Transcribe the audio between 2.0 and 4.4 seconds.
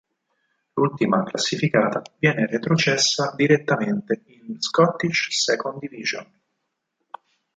viene retrocessa direttamente